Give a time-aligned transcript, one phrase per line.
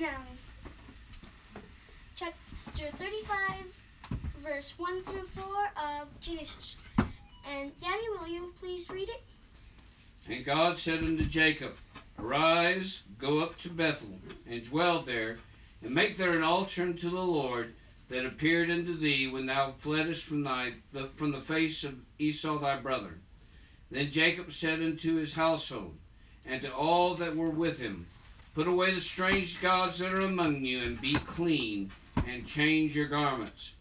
[0.00, 0.22] Now,
[2.14, 3.64] chapter 35,
[4.44, 5.44] verse 1 through 4
[5.76, 6.76] of Genesis.
[6.98, 9.24] And Daddy, will you please read it?
[10.30, 11.72] And God said unto Jacob,
[12.16, 15.38] Arise, go up to Bethel, and dwell there,
[15.82, 17.74] and make there an altar unto the Lord
[18.08, 22.58] that appeared unto thee when thou fleddest from thy the, from the face of Esau
[22.60, 23.18] thy brother.
[23.90, 25.96] Then Jacob said unto his household,
[26.46, 28.06] and to all that were with him,
[28.58, 31.92] Put away the strange gods that are among you, and be clean,
[32.26, 33.74] and change your garments.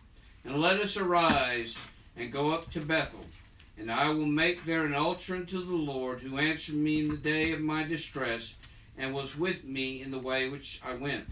[0.45, 1.75] And let us arise
[2.15, 3.25] and go up to Bethel,
[3.79, 7.17] and I will make there an altar unto the Lord, who answered me in the
[7.17, 8.53] day of my distress,
[8.99, 11.25] and was with me in the way which I went.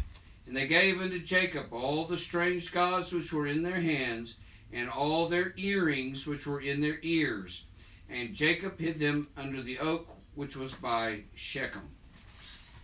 [0.48, 4.38] And they gave unto Jacob all the strange gods which were in their hands,
[4.74, 7.66] and all their earrings which were in their ears.
[8.10, 11.92] And Jacob hid them under the oak which was by Shechem.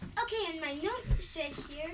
[0.03, 1.91] Okay, and my note said here,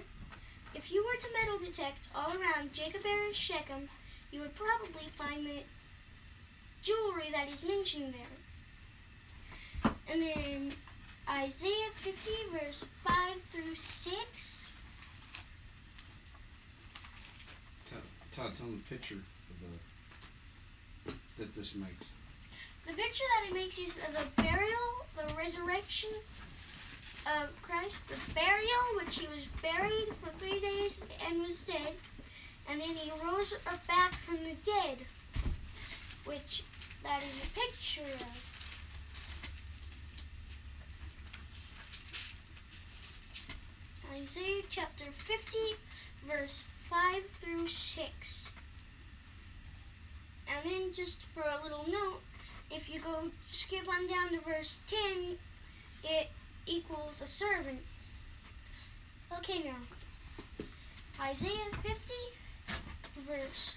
[0.74, 3.90] if you were to metal detect all around Jacob and Shechem,
[4.31, 5.64] you would probably find the
[6.81, 9.92] jewelry that is mentioned there.
[10.09, 10.72] And then
[11.30, 14.68] Isaiah 50, verse 5 through 6.
[17.90, 18.00] Todd,
[18.36, 19.59] Todd tell them the picture of
[21.06, 22.06] the, that this makes.
[22.86, 26.09] The picture that it makes is the burial, the resurrection
[27.36, 31.94] of Christ, the burial, which he was buried for three days and was dead,
[32.69, 35.00] and then he rose up back from the dead,
[36.25, 36.64] which
[37.03, 38.44] that is a picture of.
[44.14, 45.58] Isaiah chapter 50,
[46.28, 48.50] verse 5 through 6.
[50.47, 52.22] And then, just for a little note,
[52.72, 55.38] if you go skip on down to verse 10,
[56.03, 56.30] it
[56.68, 57.80] equals a servant.
[59.38, 60.66] Okay, now.
[61.22, 61.96] Isaiah 50,
[63.28, 63.76] verse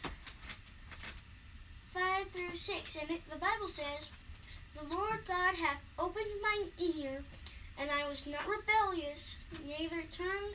[1.95, 2.97] 5 through 6.
[2.97, 4.11] And it, the Bible says,
[4.79, 7.23] The Lord God hath opened mine ear,
[7.79, 10.55] and I was not rebellious, neither turned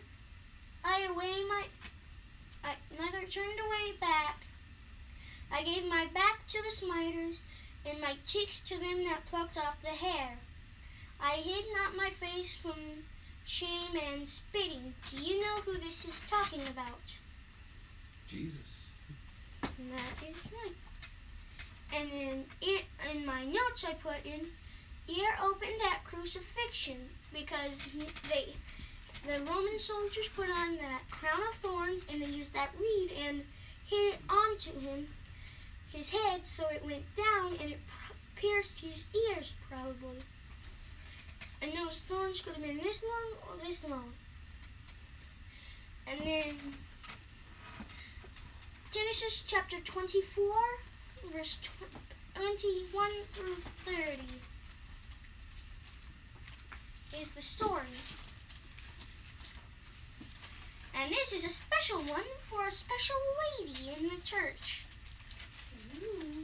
[0.88, 1.64] I away my,
[2.64, 4.42] I neither turned away back.
[5.52, 7.42] I gave my back to the smiters,
[7.86, 10.38] and my cheeks to them that plucked off the hair.
[11.26, 12.76] I hid not my face from
[13.46, 14.94] shame and spitting.
[15.10, 17.02] Do you know who this is talking about?
[18.28, 18.90] Jesus.
[19.64, 20.76] And that is right.
[21.96, 24.46] And then it, in my notes I put in
[25.08, 26.98] ear opened at crucifixion
[27.34, 27.88] because
[28.30, 28.54] they
[29.26, 33.42] the Roman soldiers put on that crown of thorns and they used that reed and
[33.86, 35.08] hit it onto him
[35.92, 37.80] his head so it went down and it
[38.36, 40.20] pierced his ears probably.
[41.62, 44.12] And those thorns could have been this long or this long.
[46.08, 46.56] And then
[48.92, 50.46] Genesis chapter 24,
[51.34, 51.60] verse
[52.36, 54.22] 21 through 30
[57.20, 57.82] is the story.
[60.94, 63.16] And this is a special one for a special
[63.60, 64.86] lady in the church.
[66.02, 66.35] Ooh.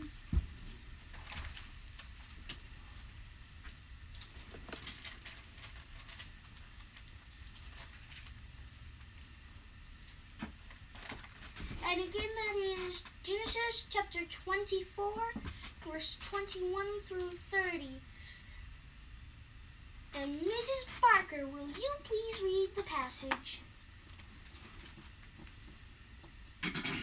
[11.91, 15.11] And again, that is Genesis chapter 24,
[15.85, 17.89] verse 21 through 30.
[20.15, 20.85] And Mrs.
[21.01, 23.59] Barker, will you please read the passage?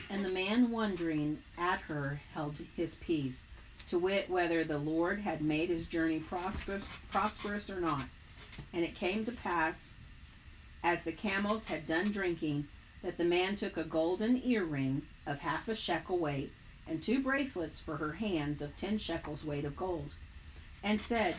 [0.08, 3.46] And the man wondering at her held his peace,
[3.90, 8.06] to wit whether the Lord had made his journey prosperous, prosperous or not.
[8.72, 9.92] And it came to pass,
[10.82, 12.68] as the camels had done drinking,
[13.02, 16.52] that the man took a golden earring of half a shekel weight,
[16.86, 20.10] and two bracelets for her hands of ten shekels weight of gold,
[20.82, 21.34] and said,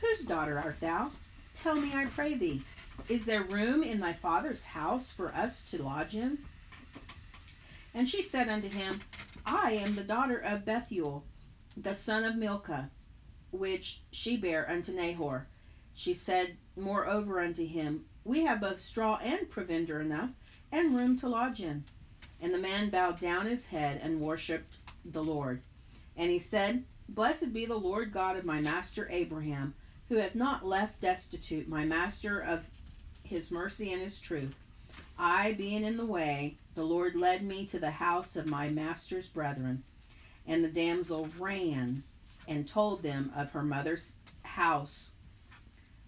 [0.00, 1.10] Whose daughter art thou?
[1.54, 2.62] Tell me, I pray thee,
[3.08, 6.38] is there room in thy father's house for us to lodge in?
[7.94, 9.00] And she said unto him,
[9.46, 11.24] I am the daughter of Bethuel,
[11.76, 12.90] the son of Milcah,
[13.50, 15.46] which she bare unto Nahor.
[15.94, 20.30] She said moreover unto him, We have both straw and provender enough,
[20.70, 21.84] and room to lodge in.
[22.40, 25.62] And the man bowed down his head and worshipped the Lord.
[26.16, 29.74] And he said, Blessed be the Lord God of my master Abraham,
[30.08, 32.64] who hath not left destitute my master of
[33.22, 34.54] his mercy and his truth.
[35.18, 39.28] I being in the way, the Lord led me to the house of my master's
[39.28, 39.82] brethren.
[40.46, 42.04] And the damsel ran
[42.46, 45.10] and told them of her mother's house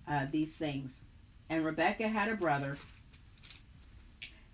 [0.09, 1.05] uh, these things.
[1.49, 2.79] And Rebekah had a brother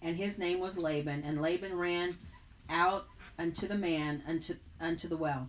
[0.02, 1.22] and his name was Laban.
[1.24, 2.14] And Laban ran
[2.68, 3.06] out
[3.38, 5.48] unto the man unto unto the well.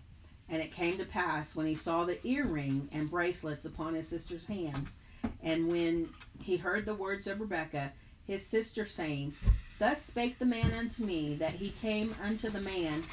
[0.49, 4.45] And it came to pass when he saw the earring and bracelets upon his sister's
[4.45, 4.95] hands,
[5.43, 6.09] and when
[6.41, 7.91] he heard the words of Rebekah,
[8.25, 9.33] his sister, saying,
[9.79, 13.03] Thus spake the man unto me, that he came unto the man,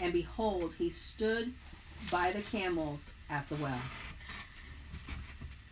[0.00, 1.52] and behold, he stood
[2.10, 3.80] by the camels at the well.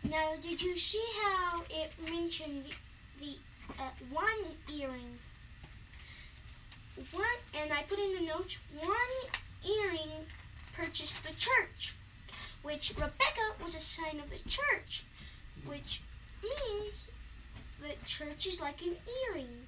[0.03, 2.65] Now, did you see how it mentioned
[3.19, 3.37] the, the
[3.79, 5.17] uh, one earring?
[7.11, 7.23] One,
[7.53, 8.91] and I put in the notes one
[9.63, 10.09] earring
[10.73, 11.95] purchased the church,
[12.61, 15.03] which Rebecca was a sign of the church,
[15.65, 16.01] which
[16.43, 17.07] means
[17.81, 18.95] the church is like an
[19.27, 19.67] earring.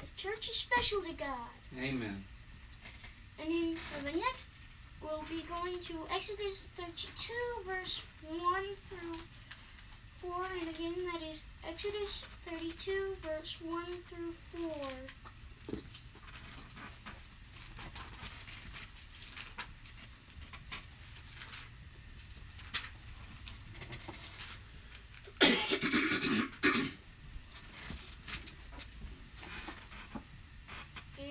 [0.00, 1.50] The church is special to God.
[1.78, 2.24] Amen.
[3.40, 4.50] And then for the next,
[5.02, 7.32] we'll be going to Exodus 32,
[7.66, 9.18] verse 1 through
[10.20, 10.32] 4.
[10.60, 11.46] And again, that is
[11.84, 14.70] Exodus 32, verse 1 through 4.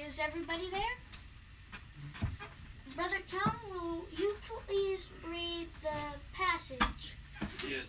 [0.05, 0.81] Is everybody there?
[2.93, 4.35] Brother Tom, will you
[4.67, 7.15] please read the passage?
[7.69, 7.85] Yes.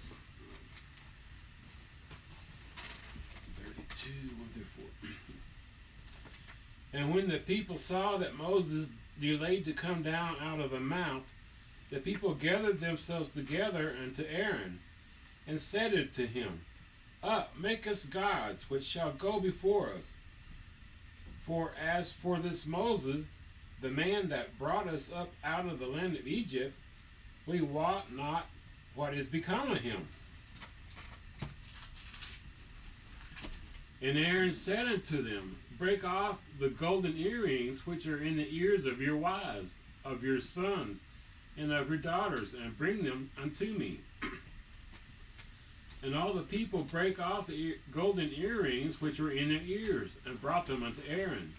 [3.65, 4.85] 32, 1 through 4.
[7.01, 8.89] And when the people saw that Moses
[9.19, 11.25] delayed to come down out of the mount,
[11.91, 14.81] the people gathered themselves together unto Aaron,
[15.47, 16.61] and said unto him,
[17.23, 20.05] Up, make us gods, which shall go before us.
[21.47, 23.25] For as for this Moses,
[23.81, 26.75] the man that brought us up out of the land of Egypt,
[27.47, 28.45] we wot not
[28.95, 30.07] what is become of him.
[34.03, 38.85] And Aaron said unto them, Break off the golden earrings which are in the ears
[38.85, 39.73] of your wives,
[40.05, 41.01] of your sons,
[41.59, 43.99] and of your daughters, and bring them unto me.
[46.05, 50.41] and all the people brake off the golden earrings which were in their ears, and
[50.41, 51.53] brought them unto Aaron.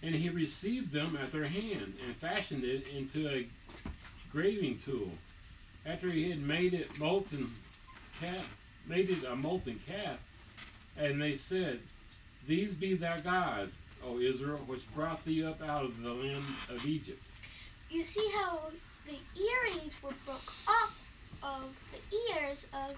[0.00, 3.48] And he received them at their hand, and fashioned it into a
[4.30, 5.10] graving tool.
[5.84, 7.50] After he had made it molten
[8.20, 8.56] calf,
[8.86, 10.20] made it a molten calf,
[10.96, 11.80] and they said,
[12.46, 16.84] These be thy gods, O Israel, which brought thee up out of the land of
[16.84, 17.22] Egypt.
[17.88, 18.70] You see how
[19.06, 20.98] the earrings were broke off
[21.42, 22.96] of the ears of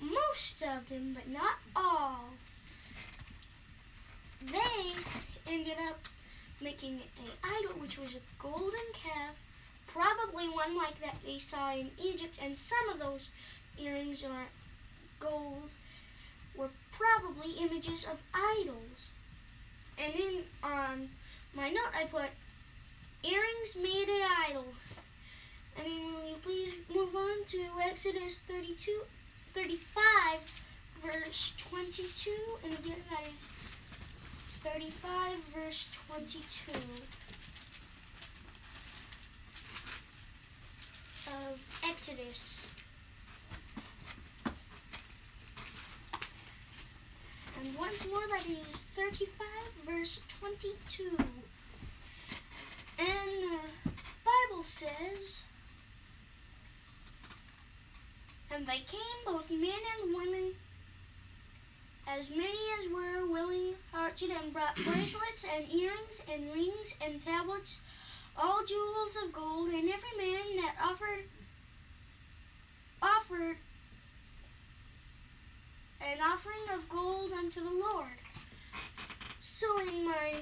[0.00, 2.30] most of them, but not all.
[4.46, 5.98] They ended up
[6.60, 9.34] making an idol, which was a golden calf,
[9.86, 13.30] probably one like that they saw in Egypt, and some of those
[13.78, 14.46] earrings are
[15.20, 15.70] gold,
[16.56, 19.12] were probably images of idols.
[19.98, 21.08] And then on
[21.54, 22.30] my note, I put
[23.22, 24.66] earrings made an idol.
[25.76, 29.00] And will you please move on to Exodus 32,
[29.54, 30.40] 35,
[31.02, 32.30] verse 22.
[32.64, 33.50] And again, that is
[34.62, 36.72] 35, verse 22
[41.26, 42.60] of Exodus.
[47.60, 49.46] And once more, that is 35,
[49.86, 51.18] verse 22.
[52.98, 53.08] And
[53.42, 53.90] the
[54.24, 55.44] Bible says,
[58.50, 59.70] And they came, both men
[60.02, 60.52] and women,
[62.08, 67.80] as many as were willing hearted, and brought bracelets and earrings and rings and tablets,
[68.36, 71.24] all jewels of gold, and every man that offered
[73.02, 73.56] offered
[76.12, 78.18] an offering of gold unto the Lord.
[79.40, 80.34] So in my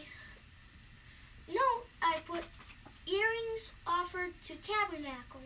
[1.48, 2.44] note, I put
[3.06, 5.40] earrings offered to tabernacle,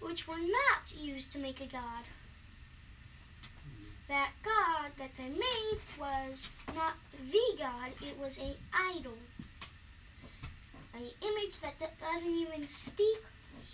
[0.00, 2.04] which were not used to make a god.
[4.08, 6.94] That god that they made was not
[7.30, 9.18] the god, it was a idol.
[10.94, 13.18] An image that doesn't even speak,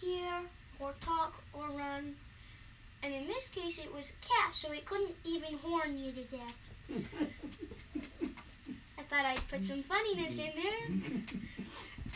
[0.00, 0.41] hear,
[0.79, 2.15] or talk, or run.
[3.02, 6.23] And in this case, it was a calf, so it couldn't even horn you to
[6.25, 6.61] death.
[8.99, 10.88] I thought I'd put some funniness in there.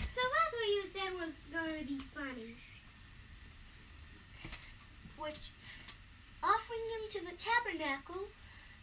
[0.08, 2.56] So that's what you said was going to be funny.
[5.24, 5.50] which
[6.42, 8.24] offering them to the tabernacle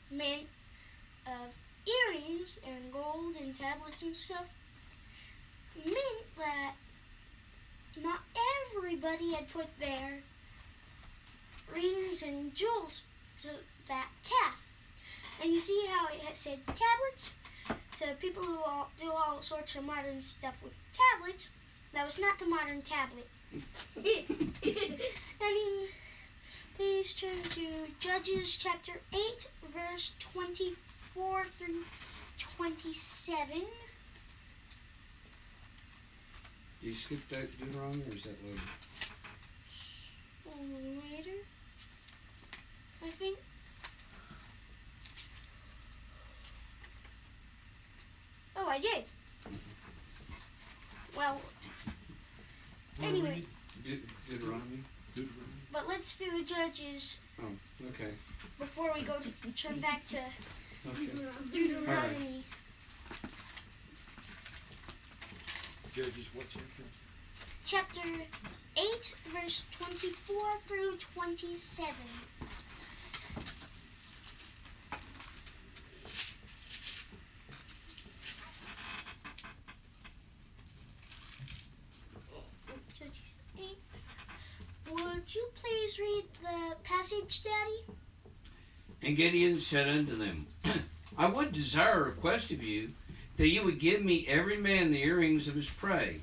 [0.10, 0.48] meant
[1.28, 1.54] of
[1.86, 4.46] earrings and gold and tablets and stuff
[5.86, 6.74] meant that
[8.02, 8.20] not
[8.74, 10.20] everybody had put their
[11.74, 13.04] rings and jewels
[13.42, 13.50] to
[13.88, 14.58] that calf.
[15.42, 17.34] And you see how it said tablets
[17.98, 21.50] to people who all, do all sorts of modern stuff with tablets.
[21.94, 23.28] That was not the modern tablet.
[23.98, 25.90] I mean,
[26.78, 27.68] please turn to
[28.00, 29.20] Judges chapter 8,
[29.74, 31.84] verse 24 through
[32.38, 33.62] 27.
[36.82, 38.62] Do you skip that Deuteronomy or is that later?
[41.12, 41.41] Later,
[43.04, 43.38] I think.
[48.56, 49.04] Oh, I did.
[51.16, 51.42] Well,
[53.02, 53.44] Anyway.
[53.84, 54.84] Deuteronomy?
[55.16, 55.48] Deuteronomy?
[55.72, 57.46] but let's do Judges Oh,
[57.90, 58.12] okay.
[58.60, 60.20] before we go to turn back to
[60.88, 61.10] Okay.
[61.52, 62.44] Deuteronomy.
[65.96, 66.84] Judges, what chapter?
[67.66, 68.10] chapter
[68.78, 70.36] 8, verse 24
[70.68, 71.96] through 27.
[82.98, 83.22] Judges
[83.58, 83.78] 8.
[84.92, 85.48] Would you
[85.92, 87.98] please read the passage, Daddy?
[89.02, 90.48] And Gideon said unto them,
[91.18, 92.92] I would desire a request of you,
[93.38, 96.22] that you would give me every man the earrings of his prey.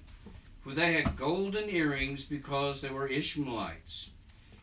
[0.63, 4.11] For they had golden earrings, because they were Ishmaelites.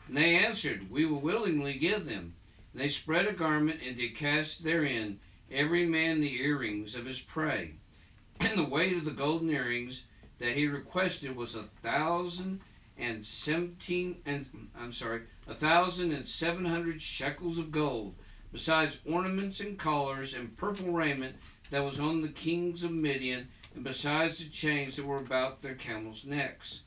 [0.07, 2.33] And they answered, We will willingly give them.
[2.73, 5.19] And they spread a garment, and did cast therein
[5.51, 7.73] every man the earrings of his prey.
[8.39, 10.03] And the weight of the golden earrings
[10.39, 12.59] that he requested was a thousand
[12.97, 14.47] and seventeen and
[14.79, 18.15] I'm sorry, a thousand and seven hundred shekels of gold,
[18.51, 21.35] besides ornaments and collars and purple raiment
[21.71, 25.75] that was on the kings of Midian, and besides the chains that were about their
[25.75, 26.81] camels' necks.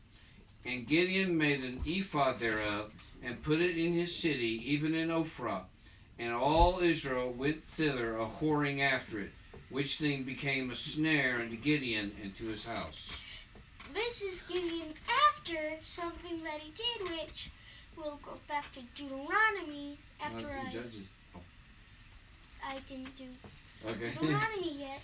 [0.65, 5.63] And Gideon made an ephod thereof, and put it in his city, even in Ophrah.
[6.19, 9.31] And all Israel went thither a whoring after it,
[9.71, 13.11] which thing became a snare unto Gideon and to his house.
[13.95, 14.95] This is Gideon
[15.33, 17.51] after something that he did, which
[17.97, 21.07] we'll go back to Deuteronomy after Not I, judges.
[22.67, 23.25] I didn't do
[23.89, 24.11] Okay.
[24.21, 25.03] Deuteronomy yet.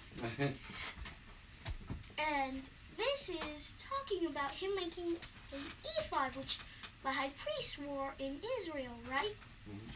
[2.19, 2.63] And
[2.97, 5.17] this is talking about him making
[5.53, 5.61] an
[5.99, 6.59] ephod, which
[7.03, 9.35] the high priest wore in Israel, right?
[9.71, 9.91] Mm-hmm.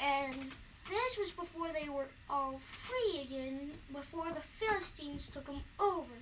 [0.00, 0.52] And
[0.88, 6.12] this was before they were all free again, before the Philistines took them over.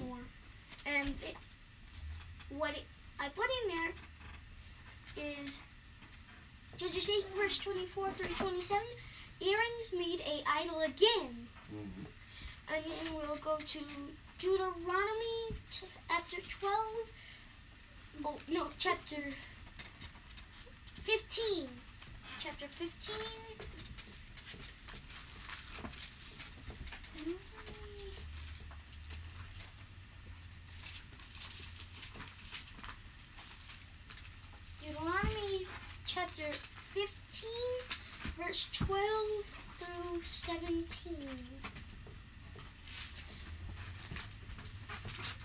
[0.00, 0.18] Or,
[0.86, 1.36] and it,
[2.50, 2.84] what it,
[3.20, 3.76] I put in
[5.16, 5.62] there is
[6.76, 8.82] Judges 8, verse 24 through 27.
[9.40, 11.48] Earrings made a idol again.
[11.72, 12.06] Mhm.
[12.72, 13.78] And then we'll go to
[14.38, 16.74] Deuteronomy chapter 12.
[18.22, 19.16] Well, no, chapter
[21.02, 21.68] 15.
[22.40, 23.16] Chapter 15.
[35.04, 35.66] Deuteronomy
[36.06, 36.50] chapter
[36.94, 37.50] 15,
[38.38, 39.00] verse 12
[39.74, 41.16] through 17.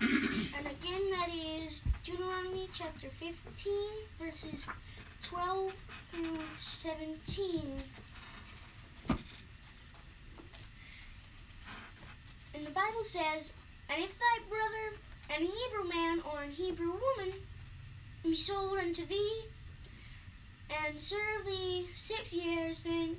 [0.00, 3.72] and again, that is Deuteronomy chapter 15,
[4.18, 4.66] verses
[5.24, 5.72] 12
[6.10, 7.62] through 17.
[12.54, 13.52] And the Bible says,
[13.90, 14.96] And if thy brother,
[15.28, 17.34] an Hebrew man or an Hebrew woman,
[18.22, 19.44] be sold unto thee,
[20.86, 23.16] and serve thee six years, then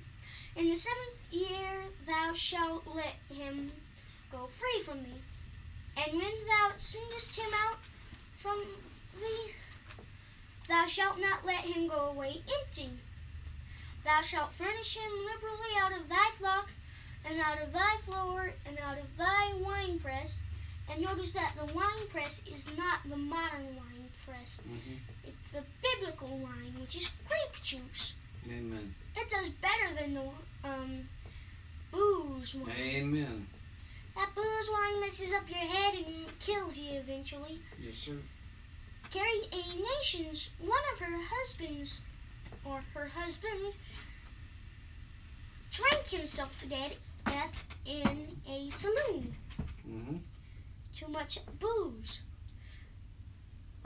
[0.56, 3.72] in the seventh year thou shalt let him
[4.32, 5.22] go free from thee.
[5.98, 7.78] And when thou sendest him out
[8.42, 8.64] from
[9.20, 9.54] thee,
[10.68, 12.90] thou shalt not let him go away empty.
[14.06, 16.70] Thou shalt furnish him liberally out of thy flock,
[17.26, 20.40] and out of thy floor, and out of thy winepress.
[20.90, 23.91] And notice that the winepress is not the modern wine
[24.32, 25.00] Mhm.
[25.26, 28.14] It's the biblical wine, which is grape juice.
[28.48, 28.96] Amen.
[29.16, 30.30] It does better than the
[30.64, 31.10] um,
[31.92, 32.76] booze wine.
[32.78, 33.48] Amen.
[34.16, 37.62] That booze wine messes up your head and kills you eventually.
[37.80, 38.18] Yes, sir.
[39.12, 39.82] Carry A.
[39.98, 42.02] Nation's one of her husbands,
[42.66, 43.74] or her husband,
[45.72, 46.96] drank himself to death
[47.26, 49.36] death in a saloon.
[49.88, 50.18] Mm-hmm.
[50.94, 52.22] Too much booze.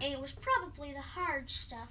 [0.02, 1.90] And it was probably the hard stuff.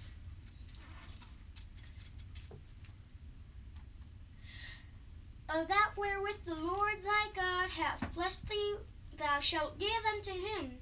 [5.48, 8.74] Of that wherewith the Lord thy God hath blessed thee,
[9.18, 10.78] thou shalt give unto him.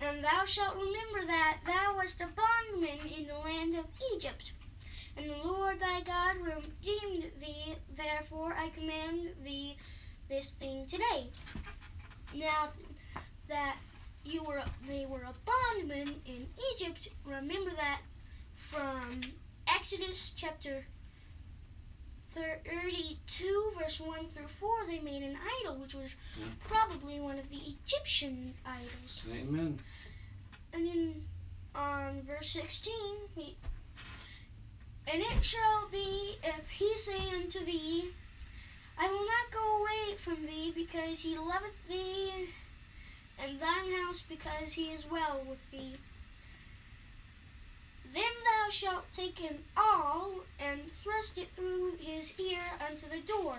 [0.00, 4.52] And thou shalt remember that thou wast a bondman in the land of Egypt,
[5.16, 7.76] and the Lord thy God redeemed thee.
[7.96, 9.76] Therefore I command thee
[10.28, 11.30] this thing today.
[12.34, 12.70] Now
[13.48, 13.76] that
[14.24, 18.00] you were they were a bondman in Egypt, remember that
[18.56, 19.20] from
[19.68, 20.86] Exodus chapter
[22.34, 26.46] 32 verse 1 through 4 they made an idol which was Yeah.
[26.66, 29.22] probably one of the Egyptian idols.
[29.30, 29.78] Amen.
[30.72, 31.24] And then
[31.74, 32.92] on verse 16,
[33.36, 33.56] he,
[35.06, 38.10] and it shall be if he say unto thee,
[38.98, 42.48] I will not go away from thee because he loveth thee,
[43.38, 45.94] and thine house because he is well with thee.
[48.12, 53.58] Then thou shalt take an awl and thrust it through his ear unto the door,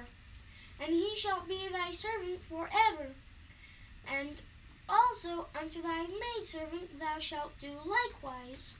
[0.79, 3.10] and he shall be thy servant for ever.
[4.08, 4.41] And
[4.88, 8.75] also unto thy maidservant thou shalt do likewise.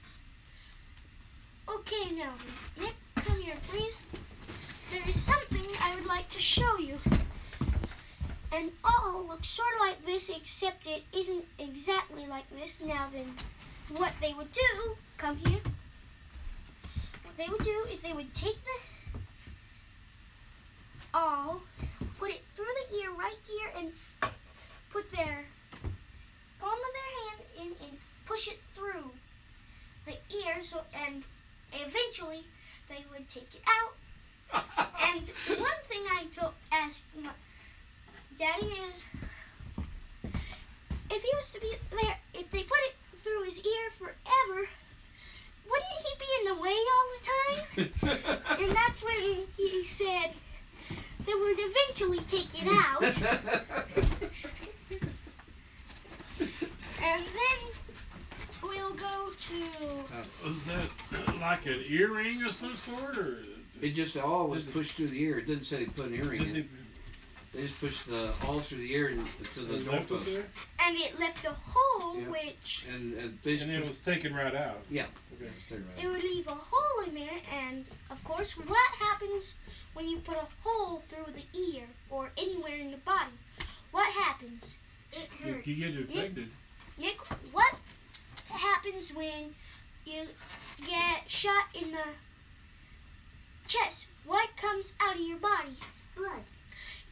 [1.68, 2.34] Okay, now,
[2.80, 4.06] Nick, come here, please.
[4.92, 6.98] There is something I would like to show you.
[8.52, 12.80] And awl looks sort of like this, except it isn't exactly like this.
[12.80, 13.34] Now then,
[13.96, 15.60] what they would do, come here.
[17.24, 19.20] What they would do is they would take the
[21.12, 21.60] awl,
[22.18, 23.92] put it through the ear right here, and
[24.90, 25.44] put their
[26.60, 29.10] palm of their hand in and push it through
[30.06, 31.22] the ear so and
[31.72, 32.44] eventually
[32.88, 33.94] they would take it out
[35.02, 37.30] and one thing i told ask my
[38.38, 39.04] daddy is
[41.10, 44.68] if he was to be there if they put it through his ear forever
[45.68, 50.32] wouldn't he be in the way all the time and that's when he said
[51.24, 53.02] they would eventually take it out
[57.06, 57.58] And then
[58.62, 59.54] we'll go to
[60.44, 63.38] Was that like an earring of some sort, or
[63.80, 65.38] It just all was pushed through the ear.
[65.38, 66.68] It didn't say they put an earring did in.
[67.54, 70.28] They, just pushed the awl through the ear and to the it doorpost.
[70.28, 72.28] and it left a hole Yeah.
[72.28, 74.82] which And, and they just And it pushed was taken right out.
[74.90, 75.06] Yeah.
[75.34, 75.50] Okay.
[75.54, 76.12] Just take it it right.
[76.12, 79.54] would leave a hole in there and of course what happens
[79.94, 83.32] when you put a hole through the ear or anywhere in the body?
[83.92, 84.76] What happens?
[85.12, 85.66] It You, hurts.
[85.66, 86.48] you get infected.
[86.98, 87.18] Nick,
[87.52, 87.80] what
[88.48, 89.54] happens when
[90.04, 90.22] you
[90.86, 92.04] get shot in the
[93.66, 94.08] chest?
[94.24, 95.76] What comes out of your body?
[96.16, 96.42] Blood.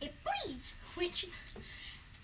[0.01, 1.27] It bleeds, which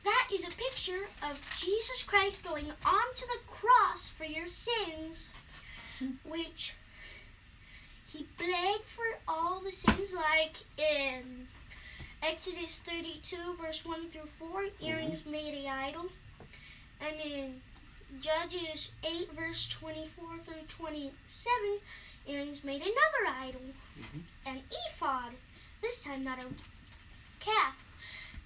[0.05, 5.31] that is a picture of Jesus Christ going onto the cross for your sins,
[6.25, 6.75] which
[8.07, 11.47] he bled for all the sins, like in
[12.23, 16.07] Exodus 32, verse 1 through 4, earrings made a idol,
[17.01, 17.61] and in
[18.21, 21.13] Judges 8, verse 24 through 27,
[22.27, 23.63] earrings made another idol,
[23.99, 24.23] Mhm.
[24.47, 25.35] an ephod,
[25.81, 26.47] this time not a
[27.41, 27.85] calf.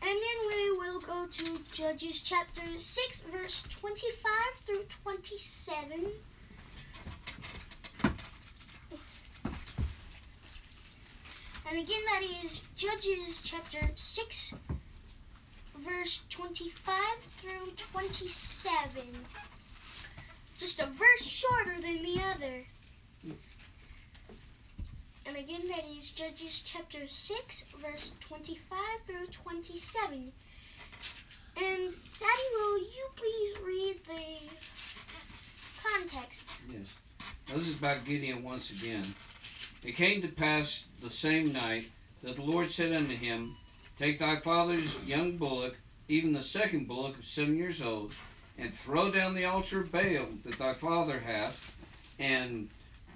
[0.01, 4.31] And then we will go to Judges chapter 6, verse 25
[4.65, 6.07] through 27.
[11.67, 14.55] And again, that is Judges chapter 6,
[15.79, 16.95] verse 25
[17.41, 19.03] through 27.
[20.59, 22.65] Just a verse shorter than the other.
[25.27, 30.33] And again, that is Judges chapter 6, verse 25 through 27.
[31.57, 34.51] And, Daddy, will you please read the
[35.83, 36.51] context?
[36.71, 36.93] Yes.
[37.49, 39.15] Now, this is about Gideon once again.
[39.83, 41.91] It came to pass the same night
[42.23, 43.57] that the Lord said unto him,
[43.99, 45.77] Take thy father's young bullock,
[46.09, 48.13] even the second bullock of seven years old,
[48.59, 51.73] and throw down the altar of Baal that thy father hath,
[52.19, 52.69] and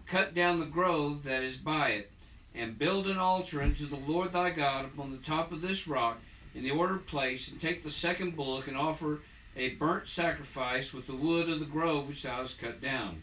[0.09, 2.11] cut down the grove that is by it,
[2.55, 6.19] and build an altar unto the Lord thy God upon the top of this rock
[6.55, 9.21] in the ordered place, and take the second bullock and offer
[9.57, 13.23] a burnt sacrifice with the wood of the grove which thou hast cut down.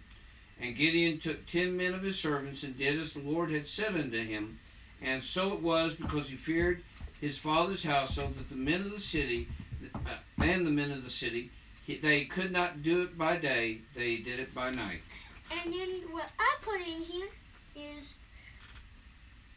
[0.59, 3.95] And Gideon took ten men of his servants and did as the Lord had said
[3.95, 4.59] unto him.
[5.01, 6.83] And so it was because he feared
[7.19, 9.47] his father's household that the men of the city
[9.93, 11.51] uh, and the men of the city
[11.85, 15.01] he, they could not do it by day; they did it by night.
[15.51, 17.29] And then what I put in here
[17.75, 18.15] is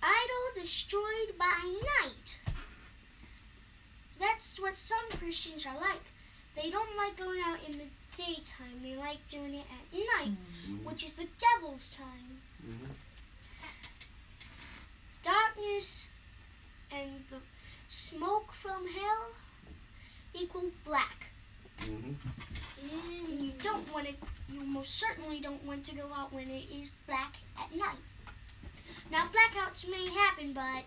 [0.03, 2.37] idol destroyed by night.
[4.21, 6.03] That's what some Christians are like.
[6.57, 8.83] They don't like going out in the daytime.
[8.83, 10.83] They like doing it at night, Mhm.
[10.85, 12.43] which is the devil's time.
[12.65, 12.95] Mhm.
[15.23, 16.09] Darkness
[16.91, 17.41] and the
[17.87, 19.33] smoke from hell
[20.35, 21.28] equal black.
[21.81, 22.17] Mhm.
[22.83, 24.15] And you don't want to,
[24.53, 27.99] you most certainly don't want to go out when it is black at night.
[29.11, 30.85] Now, blackouts may happen, but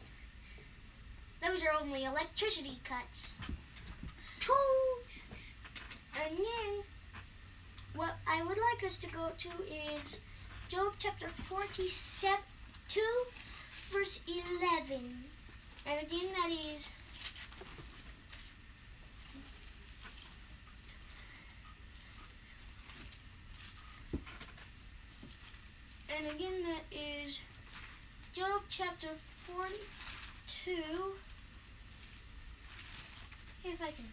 [1.41, 3.33] those are only electricity cuts.
[6.23, 6.83] And then,
[7.95, 10.19] what I would like us to go to is
[10.69, 12.37] Job chapter 47,
[12.89, 13.25] 2,
[13.89, 15.25] verse 11.
[15.85, 16.91] And again, that is
[26.35, 27.41] Again, that is
[28.31, 29.09] Job chapter
[29.47, 30.71] 42.
[33.65, 34.05] If I can.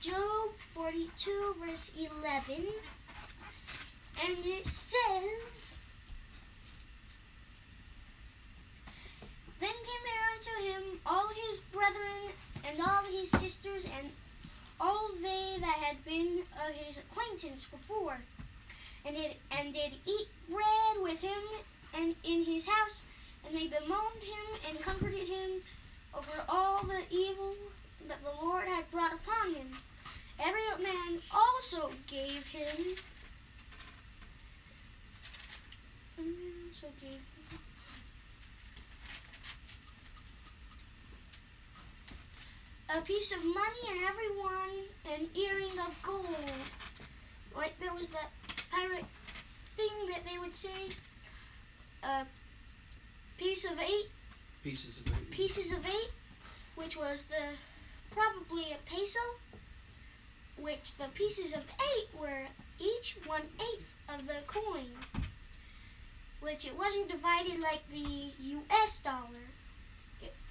[0.00, 2.64] Job 42, verse 11.
[4.26, 5.76] And it says,
[9.60, 12.32] Then came there unto him all his brethren
[12.78, 14.08] and all his sisters and
[14.80, 18.18] all they that had been of his acquaintance before,
[19.04, 21.42] and did, and did eat bread with him
[21.94, 23.02] and in his house,
[23.46, 25.50] and they bemoaned him and comforted him
[26.14, 27.54] over all the evil
[28.06, 29.68] that the Lord had brought upon him.
[30.38, 32.94] Every man also gave him.
[36.16, 37.48] every man Also gave him
[42.98, 44.70] a piece of money and everyone
[45.14, 46.26] an earring of gold.
[47.54, 48.30] Like there was that
[48.72, 49.04] pirate
[49.76, 50.88] thing that they would say,
[52.02, 52.24] a
[53.38, 54.08] piece of eight
[54.64, 55.30] Pieces of eight.
[55.30, 56.10] pieces of eight,
[56.74, 57.54] which was the
[58.10, 59.20] probably a peso,
[60.58, 61.62] which the pieces of
[61.94, 62.46] eight were
[62.80, 64.90] each one eighth of the coin,
[66.40, 69.00] which it wasn't divided like the U.S.
[69.00, 69.46] dollar,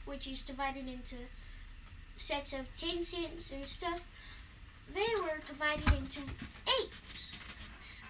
[0.06, 1.18] which is divided into
[2.18, 4.04] sets of ten cents and stuff.
[4.94, 6.22] They were divided into
[6.80, 7.34] eights.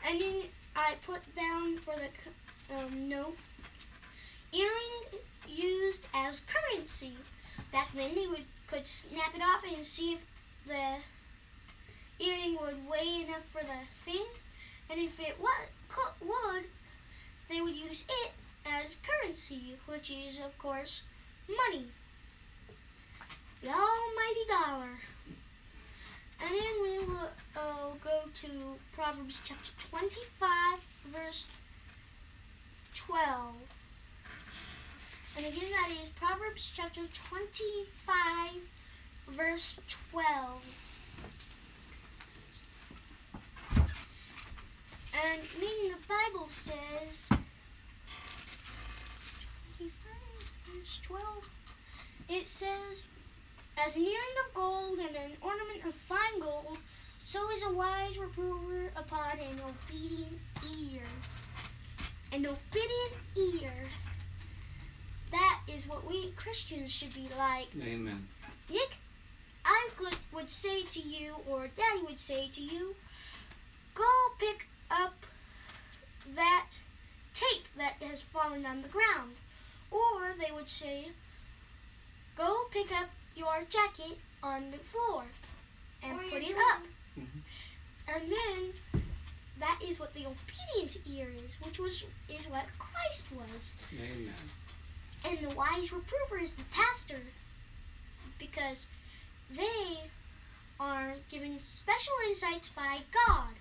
[0.08, 0.41] and then
[0.76, 3.38] I put down for the um, note
[4.52, 7.13] earring used as currency.
[7.72, 10.20] Back then, they would could snap it off and see if
[10.67, 10.98] the
[12.24, 14.26] earring would weigh enough for the thing,
[14.89, 16.65] and if it would,
[17.50, 18.32] they would use it
[18.65, 21.04] as currency, which is of course
[21.48, 21.88] money.
[23.62, 25.00] The almighty dollar.
[26.39, 28.50] And then we will uh, go to
[28.93, 30.80] Proverbs chapter 25,
[31.12, 31.46] verse
[32.93, 33.56] 12.
[35.38, 38.52] And again, that is Proverbs chapter 25,
[39.36, 39.78] verse
[40.12, 40.63] 12.
[45.26, 47.28] And then the Bible says,
[49.78, 49.91] 25,
[50.65, 51.50] verse 12,
[52.30, 53.08] it says,
[53.85, 56.77] As an earring of gold and an ornament of fine gold,
[57.23, 60.39] so is a wise reprover upon an obedient
[60.75, 61.03] ear.
[62.31, 63.73] An obedient ear.
[65.31, 67.67] That is what we Christians should be like.
[67.79, 68.27] Amen.
[68.69, 68.97] Nick,
[69.63, 72.95] I could, would say to you, or Daddy would say to you,
[73.93, 74.03] go
[74.39, 75.23] pick up
[76.35, 76.69] that
[77.33, 79.35] tape that has fallen on the ground.
[79.91, 81.09] Or they would say,
[82.35, 85.23] go pick up your jacket on the floor
[86.04, 86.84] and Or put your it up.
[87.19, 87.39] Mm-hmm.
[88.13, 89.02] And then
[89.60, 93.73] that is what the obedient ear is, which was is what Christ was.
[93.93, 94.34] Amen.
[95.30, 97.19] And the wise reprover is the pastor
[98.39, 98.88] because
[99.56, 100.00] they
[100.80, 103.54] are given special insights by God.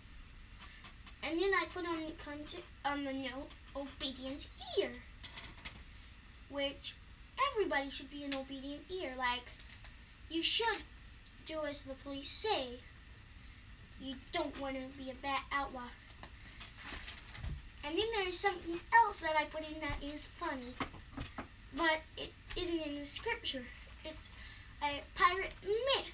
[1.23, 4.91] And then I put on the content, on the note obedient ear,
[6.51, 6.95] which
[7.51, 9.15] everybody should be an obedient ear.
[9.19, 9.43] Like
[10.31, 10.79] you should
[11.47, 12.81] do as the police say.
[14.01, 15.89] You don't want to be a bad outlaw.
[17.85, 20.75] And then there is something else that I put in that is funny
[21.77, 23.65] but it isn't in the scripture.
[24.05, 24.31] It's
[24.83, 26.13] a pirate myth.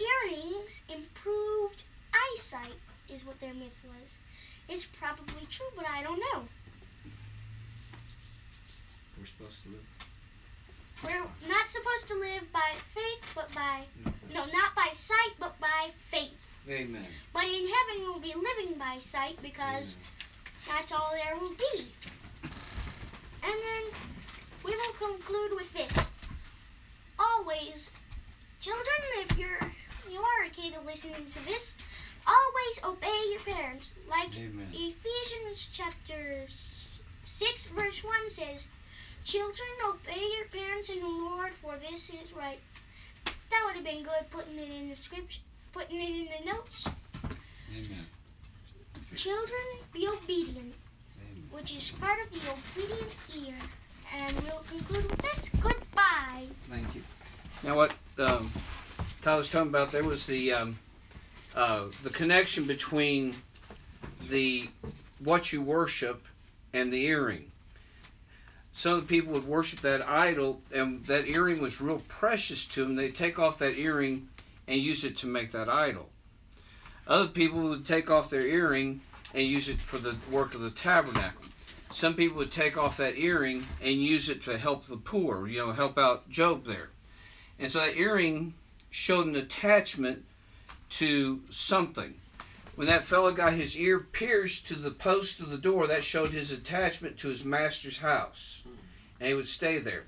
[0.00, 2.74] Earrings improved eyesight,
[3.08, 4.18] is what their myth was.
[4.68, 6.42] It's probably true, but I don't know.
[9.18, 9.91] We're supposed to live.
[11.04, 14.12] We're not supposed to live by faith, but by, No.
[14.34, 16.46] no, not by sight, but by faith.
[16.68, 17.06] Amen.
[17.32, 19.96] But in heaven, we'll be living by sight because
[20.68, 21.92] that's all there will be.
[23.42, 23.82] And then
[24.64, 26.10] we will conclude with this.
[27.18, 27.90] Always,
[28.60, 29.58] children, if you're
[30.10, 31.74] you are a kid listening to this,
[32.26, 33.94] always obey your parents.
[34.08, 34.68] Like Amen.
[34.72, 38.66] Ephesians chapter 6 verse 1 says,
[39.24, 42.58] Children, obey your parents in the Lord, for this is right.
[43.24, 45.40] That would have been good putting it in the script,
[45.72, 46.88] putting it in the notes.
[47.70, 48.06] Amen.
[49.14, 49.60] Children,
[49.92, 50.74] be obedient,
[51.20, 51.44] Amen.
[51.50, 53.54] which is part of the obedient ear.
[54.14, 55.50] And we'll conclude with this.
[55.60, 56.46] Goodbye.
[56.70, 57.02] Thank you.
[57.62, 58.50] Now, what um,
[59.22, 60.78] Tyler's talking about there was the um,
[61.54, 63.36] uh, the connection between
[64.28, 64.68] the
[65.18, 66.22] what you worship
[66.72, 67.51] and the earring.
[68.72, 72.96] Some people would worship that idol, and that earring was real precious to them.
[72.96, 74.28] They take off that earring
[74.66, 76.08] and use it to make that idol.
[77.06, 79.02] Other people would take off their earring
[79.34, 81.44] and use it for the work of the tabernacle.
[81.90, 85.58] Some people would take off that earring and use it to help the poor, you
[85.58, 86.90] know, help out Job there.
[87.58, 88.54] And so that earring
[88.90, 90.24] showed an attachment
[90.90, 92.14] to something.
[92.74, 96.30] When that fellow got his ear pierced to the post of the door, that showed
[96.30, 98.61] his attachment to his master's house.
[99.22, 100.02] And he would stay there.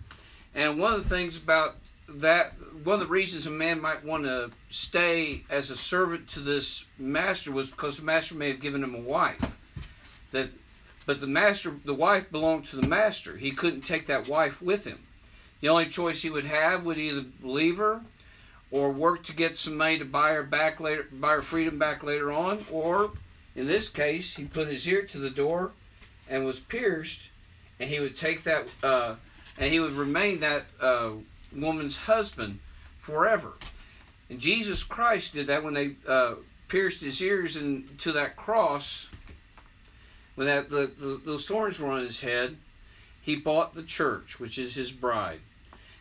[0.57, 1.77] And one of the things about
[2.09, 6.41] that, one of the reasons a man might want to stay as a servant to
[6.41, 9.39] this master was because the master may have given him a wife.
[10.33, 10.51] That
[11.07, 13.37] but the master, the wife belonged to the master.
[13.37, 14.99] He couldn't take that wife with him.
[15.61, 18.01] The only choice he would have would either leave her,
[18.73, 22.03] or work to get some money to buy her back later, buy her freedom back
[22.03, 23.13] later on, or
[23.55, 25.71] in this case, he put his ear to the door,
[26.29, 27.29] and was pierced,
[27.81, 29.17] and he would take that, uh,
[29.59, 31.11] and he would remain that uh,
[31.55, 32.61] woman's husband
[32.99, 33.53] forever.
[34.31, 36.35] And Jesus Christ did that when they uh,
[36.69, 39.09] pierced his ears into that cross.
[40.35, 42.57] When that the, the, those thorns were on his head,
[43.21, 45.41] he bought the church, which is his bride,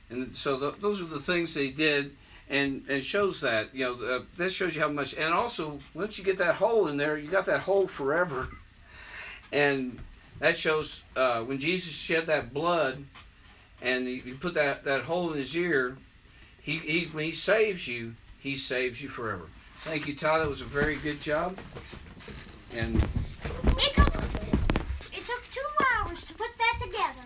[0.09, 2.15] and so the, those are the things that he did,
[2.49, 6.17] and and shows that you know uh, that shows you how much, and also once
[6.17, 8.49] you get that hole in there, you got that hole forever,
[9.51, 9.99] and
[10.43, 13.05] that shows uh, when Jesus shed that blood
[13.81, 15.95] and you put that, that hole in his ear,
[16.59, 19.43] he, he, when he saves you, he saves you forever.
[19.77, 20.41] Thank you, Todd.
[20.41, 21.57] That was a very good job.
[22.75, 24.15] And it took,
[25.13, 25.61] it took two
[25.95, 27.22] hours to put that together.